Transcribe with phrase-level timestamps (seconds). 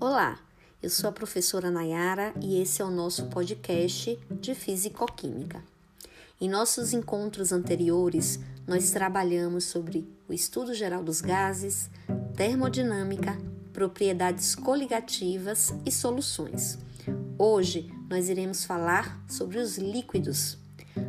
[0.00, 0.38] Olá,
[0.80, 5.60] eu sou a professora Nayara e esse é o nosso podcast de Físico-Química.
[6.40, 11.90] Em nossos encontros anteriores, nós trabalhamos sobre o estudo geral dos gases,
[12.36, 13.36] termodinâmica,
[13.72, 16.78] propriedades coligativas e soluções.
[17.36, 20.56] Hoje nós iremos falar sobre os líquidos.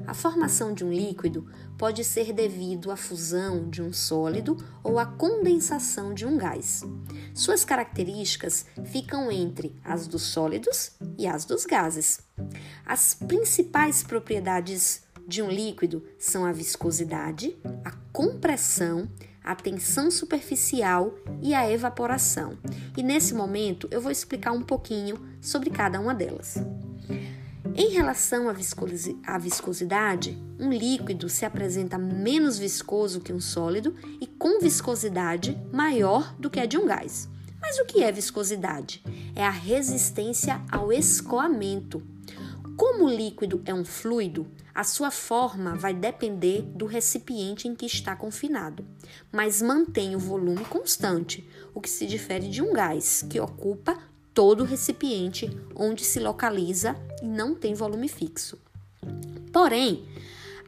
[0.06, 1.48] A formação de um líquido
[1.78, 6.84] pode ser devido à fusão de um sólido ou à condensação de um gás.
[7.34, 12.20] Suas características ficam entre as dos sólidos e as dos gases.
[12.86, 19.07] As principais propriedades de um líquido são a viscosidade, a compressão,
[19.43, 22.57] a tensão superficial e a evaporação.
[22.98, 26.56] E nesse momento eu vou explicar um pouquinho sobre cada uma delas.
[27.76, 34.59] Em relação à viscosidade, um líquido se apresenta menos viscoso que um sólido e com
[34.59, 37.30] viscosidade maior do que a de um gás.
[37.62, 39.04] Mas o que é viscosidade?
[39.36, 42.02] É a resistência ao escoamento.
[42.78, 47.86] Como o líquido é um fluido, a sua forma vai depender do recipiente em que
[47.86, 48.86] está confinado,
[49.30, 53.98] mas mantém o volume constante, o que se difere de um gás, que ocupa
[54.40, 58.58] todo o recipiente onde se localiza e não tem volume fixo.
[59.52, 60.06] Porém,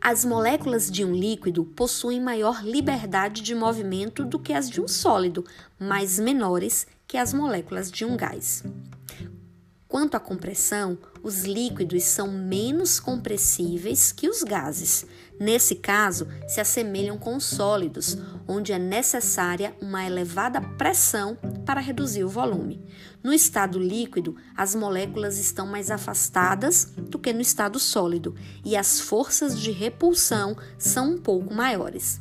[0.02, 4.90] as moléculas de um líquido possuem maior liberdade de movimento do que as de um
[4.90, 5.46] sólido,
[5.80, 8.62] mas menores que as moléculas de um gás.
[9.88, 15.06] Quanto à compressão, os líquidos são menos compressíveis que os gases.
[15.40, 21.38] Nesse caso, se assemelham com os sólidos, onde é necessária uma elevada pressão
[21.72, 22.84] para reduzir o volume.
[23.24, 29.00] No estado líquido, as moléculas estão mais afastadas do que no estado sólido e as
[29.00, 32.20] forças de repulsão são um pouco maiores.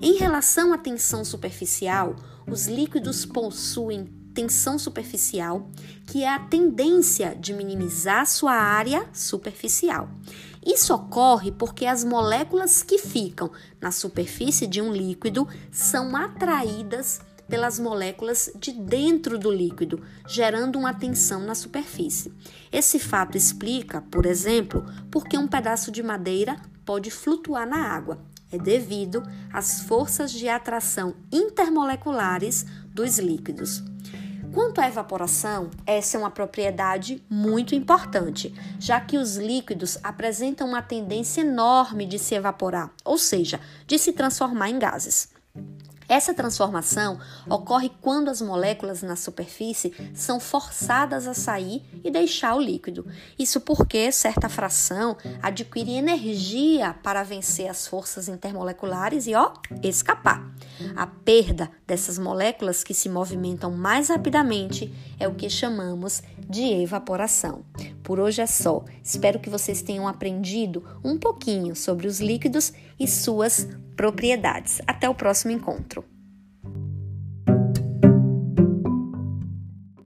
[0.00, 2.16] Em relação à tensão superficial,
[2.46, 5.68] os líquidos possuem tensão superficial,
[6.06, 10.08] que é a tendência de minimizar sua área superficial.
[10.64, 13.50] Isso ocorre porque as moléculas que ficam
[13.82, 20.92] na superfície de um líquido são atraídas pelas moléculas de dentro do líquido, gerando uma
[20.92, 22.32] tensão na superfície.
[22.70, 28.18] Esse fato explica, por exemplo, por que um pedaço de madeira pode flutuar na água.
[28.50, 29.22] É devido
[29.52, 32.64] às forças de atração intermoleculares
[32.94, 33.82] dos líquidos.
[34.52, 40.80] Quanto à evaporação, essa é uma propriedade muito importante, já que os líquidos apresentam uma
[40.80, 45.28] tendência enorme de se evaporar, ou seja, de se transformar em gases.
[46.08, 52.60] Essa transformação ocorre quando as moléculas na superfície são forçadas a sair e deixar o
[52.60, 53.06] líquido.
[53.38, 59.52] Isso porque certa fração adquire energia para vencer as forças intermoleculares e ó,
[59.82, 60.50] escapar.
[60.96, 67.64] A perda dessas moléculas que se movimentam mais rapidamente é o que chamamos de evaporação.
[68.08, 68.86] Por hoje é só.
[69.04, 74.80] Espero que vocês tenham aprendido um pouquinho sobre os líquidos e suas propriedades.
[74.86, 76.02] Até o próximo encontro.